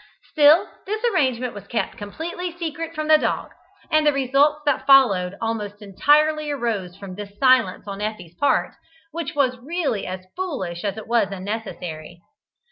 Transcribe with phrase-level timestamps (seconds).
[0.31, 3.51] Still this arrangement was kept completely secret from the dog,
[3.91, 8.73] and the results that followed almost entirely arose from this silence on Effie's part,
[9.11, 12.23] which was really as foolish as it was unnecessary.